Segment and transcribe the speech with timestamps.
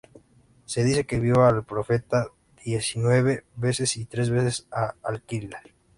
[0.65, 2.31] Se dice que vio al profeta
[2.65, 5.57] diecinueve veces y tres veces a al-Khidr.